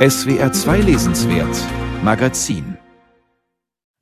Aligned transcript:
SWR 0.00 0.50
2 0.50 0.80
Lesenswert 0.80 1.54
Magazin 2.02 2.78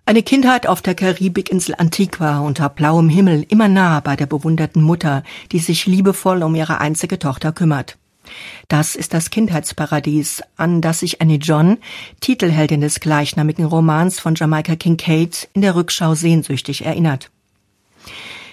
eine 0.06 0.22
Kindheit 0.22 0.68
auf 0.68 0.80
der 0.80 0.94
Karibikinsel 0.94 1.74
Antigua 1.76 2.38
unter 2.38 2.69
blauem 2.69 3.08
Himmel, 3.08 3.44
immer 3.48 3.67
nah 3.67 3.98
bei 3.98 4.14
der 4.14 4.26
bewunderten 4.26 4.80
Mutter, 4.80 5.24
die 5.50 5.58
sich 5.58 5.87
liebevoll 5.87 6.45
um 6.45 6.54
ihre 6.54 6.80
einzige 6.80 7.19
Tochter 7.19 7.50
kümmert. 7.50 7.98
Das 8.69 8.95
ist 8.95 9.12
das 9.12 9.30
Kindheitsparadies, 9.30 10.45
an 10.56 10.80
das 10.80 11.01
sich 11.01 11.21
Annie 11.21 11.38
John, 11.38 11.79
Titelheldin 12.21 12.80
des 12.80 13.01
gleichnamigen 13.01 13.65
Romans 13.65 14.21
von 14.21 14.37
Jamaika 14.37 14.76
Kincaid, 14.76 15.49
in 15.53 15.62
der 15.62 15.74
Rückschau 15.74 16.15
sehnsüchtig 16.15 16.87
erinnert. 16.87 17.28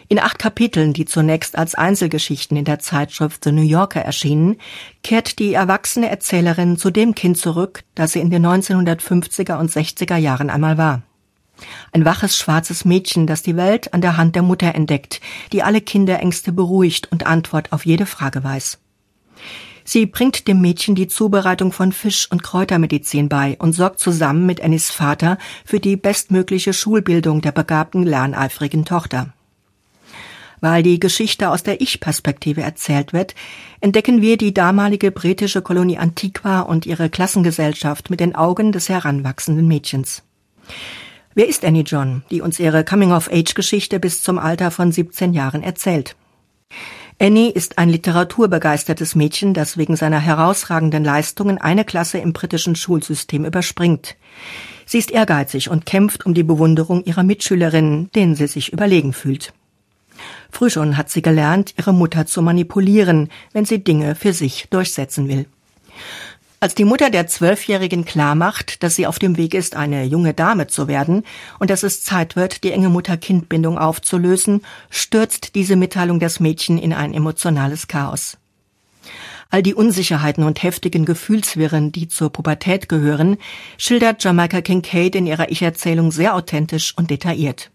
In 0.07 0.19
acht 0.19 0.37
Kapiteln, 0.37 0.93
die 0.93 1.05
zunächst 1.05 1.57
als 1.57 1.73
Einzelgeschichten 1.73 2.55
in 2.57 2.65
der 2.65 2.79
Zeitschrift 2.79 3.43
The 3.43 3.51
New 3.51 3.63
Yorker 3.63 4.01
erschienen, 4.01 4.57
kehrt 5.03 5.39
die 5.39 5.53
erwachsene 5.53 6.09
Erzählerin 6.09 6.77
zu 6.77 6.91
dem 6.91 7.15
Kind 7.15 7.37
zurück, 7.37 7.83
das 7.95 8.11
sie 8.11 8.19
in 8.19 8.29
den 8.29 8.45
1950er 8.45 9.57
und 9.57 9.71
60er 9.71 10.17
Jahren 10.17 10.51
einmal 10.51 10.77
war. 10.77 11.01
Ein 11.91 12.05
waches 12.05 12.37
schwarzes 12.37 12.85
Mädchen, 12.85 13.25
das 13.25 13.41
die 13.41 13.55
Welt 13.55 13.93
an 13.93 14.01
der 14.01 14.17
Hand 14.17 14.35
der 14.35 14.43
Mutter 14.43 14.75
entdeckt, 14.75 15.21
die 15.51 15.63
alle 15.63 15.81
Kinderängste 15.81 16.51
beruhigt 16.51 17.11
und 17.11 17.25
Antwort 17.25 17.71
auf 17.71 17.85
jede 17.85 18.05
Frage 18.05 18.43
weiß. 18.43 18.77
Sie 19.87 20.05
bringt 20.05 20.47
dem 20.47 20.61
Mädchen 20.61 20.95
die 20.95 21.07
Zubereitung 21.07 21.71
von 21.71 21.91
Fisch- 21.91 22.29
und 22.31 22.43
Kräutermedizin 22.43 23.29
bei 23.29 23.55
und 23.59 23.73
sorgt 23.73 23.99
zusammen 23.99 24.45
mit 24.45 24.59
Annies 24.59 24.89
Vater 24.91 25.37
für 25.63 25.79
die 25.79 25.95
bestmögliche 25.95 26.73
Schulbildung 26.73 27.41
der 27.41 27.51
begabten, 27.51 28.03
lerneifrigen 28.03 28.83
Tochter. 28.83 29.34
Weil 30.65 30.81
die 30.81 30.99
Geschichte 30.99 31.51
aus 31.51 31.61
der 31.61 31.79
Ich-Perspektive 31.79 32.63
erzählt 32.63 33.13
wird, 33.13 33.35
entdecken 33.81 34.23
wir 34.23 34.35
die 34.35 34.51
damalige 34.51 35.11
britische 35.11 35.61
Kolonie 35.61 35.99
Antiqua 35.99 36.61
und 36.61 36.87
ihre 36.87 37.11
Klassengesellschaft 37.11 38.09
mit 38.09 38.19
den 38.19 38.33
Augen 38.33 38.71
des 38.71 38.89
heranwachsenden 38.89 39.67
Mädchens. 39.67 40.23
Wer 41.35 41.47
ist 41.47 41.63
Annie 41.63 41.83
John, 41.83 42.23
die 42.31 42.41
uns 42.41 42.59
ihre 42.59 42.83
Coming-of-Age-Geschichte 42.83 43.99
bis 43.99 44.23
zum 44.23 44.39
Alter 44.39 44.71
von 44.71 44.91
17 44.91 45.33
Jahren 45.33 45.61
erzählt? 45.61 46.15
Annie 47.19 47.51
ist 47.51 47.77
ein 47.77 47.89
literaturbegeistertes 47.89 49.13
Mädchen, 49.13 49.53
das 49.53 49.77
wegen 49.77 49.95
seiner 49.95 50.19
herausragenden 50.19 51.03
Leistungen 51.03 51.59
eine 51.59 51.85
Klasse 51.85 52.17
im 52.17 52.33
britischen 52.33 52.75
Schulsystem 52.75 53.45
überspringt. 53.45 54.15
Sie 54.87 54.97
ist 54.97 55.11
ehrgeizig 55.11 55.69
und 55.69 55.85
kämpft 55.85 56.25
um 56.25 56.33
die 56.33 56.41
Bewunderung 56.41 57.03
ihrer 57.03 57.21
Mitschülerinnen, 57.21 58.09
denen 58.13 58.33
sie 58.33 58.47
sich 58.47 58.73
überlegen 58.73 59.13
fühlt. 59.13 59.53
Früh 60.51 60.69
schon 60.69 60.97
hat 60.97 61.09
sie 61.09 61.21
gelernt, 61.21 61.73
ihre 61.77 61.93
Mutter 61.93 62.25
zu 62.25 62.41
manipulieren, 62.41 63.29
wenn 63.53 63.65
sie 63.65 63.83
Dinge 63.83 64.15
für 64.15 64.33
sich 64.33 64.67
durchsetzen 64.69 65.27
will. 65.27 65.45
Als 66.65 66.73
die 66.73 66.85
Mutter 66.85 67.09
der 67.09 67.27
Zwölfjährigen 67.27 68.05
klarmacht, 68.05 68.81
dass 68.81 68.95
sie 68.95 69.05
auf 69.05 69.19
dem 69.19 69.37
Weg 69.37 69.53
ist, 69.53 69.75
eine 69.75 70.03
junge 70.03 70.33
Dame 70.33 70.67
zu 70.67 70.87
werden 70.87 71.23
und 71.59 71.69
dass 71.69 71.83
es 71.83 72.01
Zeit 72.01 72.35
wird, 72.35 72.63
die 72.63 72.71
enge 72.71 72.89
Mutter-Kind-Bindung 72.89 73.77
aufzulösen, 73.77 74.61
stürzt 74.89 75.53
diese 75.53 75.75
Mitteilung 75.75 76.19
das 76.19 76.39
Mädchen 76.39 76.79
in 76.79 76.93
ein 76.93 77.13
emotionales 77.13 77.87
Chaos. 77.87 78.37
All 79.51 79.61
die 79.61 79.75
Unsicherheiten 79.75 80.43
und 80.43 80.63
heftigen 80.63 81.05
Gefühlswirren, 81.05 81.91
die 81.91 82.07
zur 82.07 82.31
Pubertät 82.31 82.89
gehören, 82.89 83.37
schildert 83.77 84.23
Jamaica 84.23 84.61
Kincaid 84.61 85.15
in 85.15 85.27
ihrer 85.27 85.51
Ich-Erzählung 85.51 86.11
sehr 86.11 86.33
authentisch 86.33 86.93
und 86.97 87.11
detailliert 87.11 87.69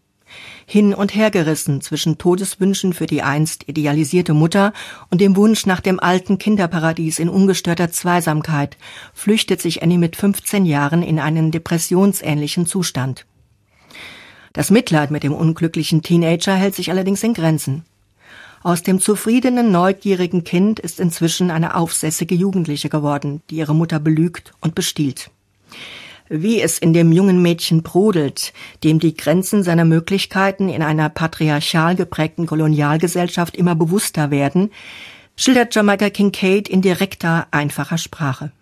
hin 0.66 0.94
und 0.94 1.14
her 1.14 1.30
gerissen 1.30 1.80
zwischen 1.80 2.18
Todeswünschen 2.18 2.92
für 2.92 3.06
die 3.06 3.22
einst 3.22 3.68
idealisierte 3.68 4.34
Mutter 4.34 4.72
und 5.10 5.20
dem 5.20 5.36
Wunsch 5.36 5.66
nach 5.66 5.80
dem 5.80 6.00
alten 6.00 6.38
Kinderparadies 6.38 7.18
in 7.18 7.28
ungestörter 7.28 7.90
Zweisamkeit, 7.90 8.76
flüchtet 9.14 9.60
sich 9.60 9.82
Annie 9.82 9.98
mit 9.98 10.16
15 10.16 10.66
Jahren 10.66 11.02
in 11.02 11.18
einen 11.18 11.50
depressionsähnlichen 11.50 12.66
Zustand. 12.66 13.26
Das 14.52 14.70
Mitleid 14.70 15.10
mit 15.10 15.22
dem 15.22 15.32
unglücklichen 15.32 16.02
Teenager 16.02 16.54
hält 16.54 16.74
sich 16.74 16.90
allerdings 16.90 17.22
in 17.22 17.34
Grenzen. 17.34 17.84
Aus 18.62 18.82
dem 18.82 19.00
zufriedenen, 19.00 19.72
neugierigen 19.72 20.44
Kind 20.44 20.80
ist 20.80 21.00
inzwischen 21.00 21.50
eine 21.50 21.76
aufsässige 21.76 22.34
Jugendliche 22.34 22.88
geworden, 22.88 23.42
die 23.48 23.56
ihre 23.56 23.74
Mutter 23.74 24.00
belügt 24.00 24.52
und 24.60 24.74
bestiehlt 24.74 25.30
wie 26.30 26.62
es 26.62 26.78
in 26.78 26.92
dem 26.92 27.12
jungen 27.12 27.42
Mädchen 27.42 27.82
brodelt, 27.82 28.52
dem 28.84 29.00
die 29.00 29.14
Grenzen 29.14 29.64
seiner 29.64 29.84
Möglichkeiten 29.84 30.68
in 30.68 30.82
einer 30.82 31.08
patriarchal 31.08 31.96
geprägten 31.96 32.46
Kolonialgesellschaft 32.46 33.56
immer 33.56 33.74
bewusster 33.74 34.30
werden, 34.30 34.70
schildert 35.36 35.74
Jamaica 35.74 36.08
Kincaid 36.08 36.68
in 36.68 36.82
direkter, 36.82 37.48
einfacher 37.50 37.98
Sprache. 37.98 38.52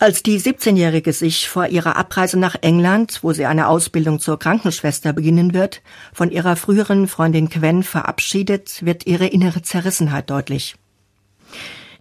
Als 0.00 0.22
die 0.22 0.40
17-Jährige 0.40 1.12
sich 1.12 1.48
vor 1.48 1.66
ihrer 1.66 1.96
Abreise 1.96 2.38
nach 2.38 2.56
England, 2.62 3.20
wo 3.22 3.32
sie 3.32 3.46
eine 3.46 3.68
Ausbildung 3.68 4.20
zur 4.20 4.38
Krankenschwester 4.38 5.12
beginnen 5.12 5.54
wird, 5.54 5.82
von 6.12 6.30
ihrer 6.30 6.56
früheren 6.56 7.08
Freundin 7.08 7.48
Quen 7.48 7.82
verabschiedet, 7.82 8.84
wird 8.84 9.06
ihre 9.06 9.26
innere 9.26 9.62
Zerrissenheit 9.62 10.30
deutlich. 10.30 10.76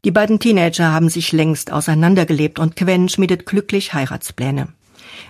Die 0.06 0.12
beiden 0.12 0.40
Teenager 0.40 0.92
haben 0.92 1.10
sich 1.10 1.32
längst 1.32 1.72
auseinandergelebt 1.72 2.60
und 2.60 2.76
Quen 2.76 3.10
schmiedet 3.10 3.46
glücklich 3.46 3.94
Heiratspläne. 3.94 4.70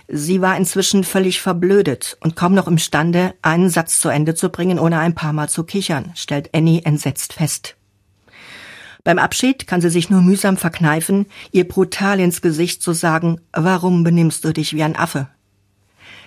Sie 0.08 0.40
war 0.40 0.56
inzwischen 0.56 1.04
völlig 1.04 1.40
verblödet 1.40 2.16
und 2.20 2.36
kaum 2.36 2.54
noch 2.54 2.66
imstande, 2.66 3.34
einen 3.42 3.70
Satz 3.70 4.00
zu 4.00 4.08
Ende 4.08 4.34
zu 4.34 4.50
bringen, 4.50 4.78
ohne 4.78 4.98
ein 4.98 5.14
paar 5.14 5.32
Mal 5.32 5.48
zu 5.48 5.64
kichern, 5.64 6.12
stellt 6.14 6.54
Annie 6.54 6.82
entsetzt 6.84 7.32
fest. 7.32 7.76
Beim 9.04 9.18
Abschied 9.18 9.66
kann 9.66 9.80
sie 9.80 9.90
sich 9.90 10.10
nur 10.10 10.20
mühsam 10.20 10.56
verkneifen, 10.56 11.26
ihr 11.50 11.66
brutal 11.66 12.20
ins 12.20 12.42
Gesicht 12.42 12.82
zu 12.82 12.92
sagen, 12.92 13.40
warum 13.52 14.04
benimmst 14.04 14.44
du 14.44 14.52
dich 14.52 14.74
wie 14.74 14.82
ein 14.82 14.96
Affe? 14.96 15.28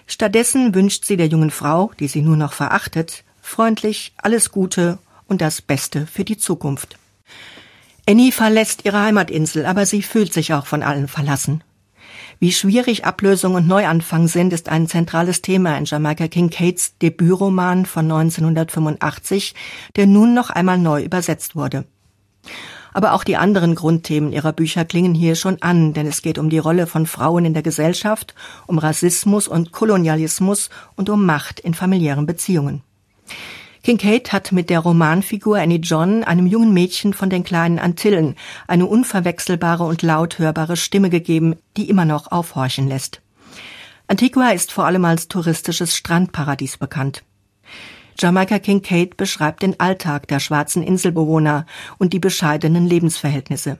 Stattdessen 0.07 0.73
wünscht 0.73 1.05
sie 1.05 1.17
der 1.17 1.27
jungen 1.27 1.51
Frau, 1.51 1.91
die 1.99 2.07
sie 2.07 2.21
nur 2.21 2.37
noch 2.37 2.53
verachtet, 2.53 3.23
freundlich 3.41 4.13
alles 4.17 4.51
Gute 4.51 4.97
und 5.27 5.41
das 5.41 5.61
Beste 5.61 6.07
für 6.07 6.23
die 6.23 6.37
Zukunft. 6.37 6.97
Annie 8.07 8.31
verlässt 8.31 8.85
ihre 8.85 9.01
Heimatinsel, 9.01 9.65
aber 9.65 9.85
sie 9.85 10.01
fühlt 10.01 10.33
sich 10.33 10.53
auch 10.53 10.65
von 10.65 10.83
allen 10.83 11.07
verlassen. 11.07 11.63
Wie 12.39 12.51
schwierig 12.51 13.05
Ablösung 13.05 13.53
und 13.53 13.67
Neuanfang 13.67 14.27
sind, 14.27 14.51
ist 14.51 14.67
ein 14.67 14.87
zentrales 14.87 15.43
Thema 15.43 15.77
in 15.77 15.85
Jamaica 15.85 16.27
Kincaids 16.27 16.97
Debütroman 16.97 17.85
von 17.85 18.05
1985, 18.11 19.53
der 19.95 20.07
nun 20.07 20.33
noch 20.33 20.49
einmal 20.49 20.79
neu 20.79 21.03
übersetzt 21.03 21.55
wurde. 21.55 21.85
Aber 22.93 23.13
auch 23.13 23.23
die 23.23 23.37
anderen 23.37 23.75
Grundthemen 23.75 24.33
ihrer 24.33 24.53
Bücher 24.53 24.85
klingen 24.85 25.13
hier 25.13 25.35
schon 25.35 25.61
an, 25.61 25.93
denn 25.93 26.07
es 26.07 26.23
geht 26.23 26.39
um 26.39 26.49
die 26.49 26.57
Rolle 26.57 26.87
von 26.87 27.05
Frauen 27.05 27.45
in 27.45 27.53
der 27.53 27.63
Gesellschaft, 27.63 28.33
um 28.65 28.79
Rassismus 28.79 29.47
und 29.47 29.71
Kolonialismus 29.71 30.71
und 30.95 31.09
um 31.09 31.25
Macht 31.25 31.59
in 31.59 31.75
familiären 31.75 32.25
Beziehungen. 32.25 32.81
Kincaid 33.83 34.31
hat 34.31 34.51
mit 34.51 34.69
der 34.69 34.79
Romanfigur 34.79 35.57
Annie 35.57 35.79
John 35.79 36.23
einem 36.23 36.45
jungen 36.45 36.71
Mädchen 36.71 37.13
von 37.13 37.31
den 37.31 37.43
kleinen 37.43 37.79
Antillen 37.79 38.35
eine 38.67 38.85
unverwechselbare 38.85 39.83
und 39.83 40.03
laut 40.03 40.37
hörbare 40.37 40.77
Stimme 40.77 41.09
gegeben, 41.09 41.55
die 41.77 41.89
immer 41.89 42.05
noch 42.05 42.31
aufhorchen 42.31 42.87
lässt. 42.87 43.21
Antigua 44.07 44.49
ist 44.49 44.71
vor 44.71 44.85
allem 44.85 45.05
als 45.05 45.29
touristisches 45.29 45.95
Strandparadies 45.95 46.77
bekannt. 46.77 47.23
Jamaika 48.19 48.59
Kincaid 48.59 49.17
beschreibt 49.17 49.63
den 49.63 49.79
Alltag 49.79 50.27
der 50.27 50.39
schwarzen 50.39 50.83
Inselbewohner 50.83 51.65
und 51.97 52.13
die 52.13 52.19
bescheidenen 52.19 52.85
Lebensverhältnisse. 52.85 53.79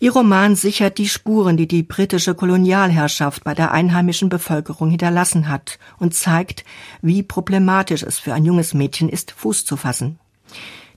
Ihr 0.00 0.12
Roman 0.12 0.54
sichert 0.54 0.98
die 0.98 1.08
Spuren, 1.08 1.56
die 1.56 1.66
die 1.66 1.82
britische 1.82 2.36
Kolonialherrschaft 2.36 3.42
bei 3.42 3.54
der 3.54 3.72
einheimischen 3.72 4.28
Bevölkerung 4.28 4.90
hinterlassen 4.90 5.48
hat 5.48 5.80
und 5.98 6.14
zeigt, 6.14 6.64
wie 7.02 7.24
problematisch 7.24 8.04
es 8.04 8.20
für 8.20 8.32
ein 8.32 8.44
junges 8.44 8.74
Mädchen 8.74 9.08
ist, 9.08 9.32
Fuß 9.32 9.64
zu 9.64 9.76
fassen. 9.76 10.20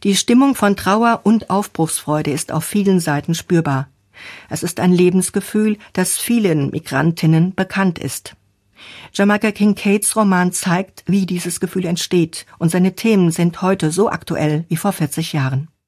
Die 0.04 0.16
Stimmung 0.16 0.54
von 0.54 0.76
Trauer 0.76 1.22
und 1.24 1.50
Aufbruchsfreude 1.50 2.30
ist 2.30 2.52
auf 2.52 2.64
vielen 2.64 3.00
Seiten 3.00 3.34
spürbar. 3.34 3.88
Es 4.50 4.62
ist 4.62 4.80
ein 4.80 4.92
Lebensgefühl, 4.92 5.80
das 5.94 6.20
vielen 6.20 6.70
Migrantinnen 6.70 7.56
bekannt 7.56 7.98
ist. 7.98 8.36
Jamaica 9.14 9.52
Kincaids 9.52 10.16
Roman 10.16 10.52
zeigt, 10.52 11.04
wie 11.08 11.26
dieses 11.26 11.60
Gefühl 11.60 11.86
entsteht, 11.86 12.46
und 12.60 12.70
seine 12.70 12.94
Themen 12.94 13.32
sind 13.32 13.64
heute 13.64 13.90
so 13.90 14.10
aktuell 14.10 14.66
wie 14.70 14.78
vor 14.78 14.94
40 14.94 15.34
Jahren. 15.34 15.71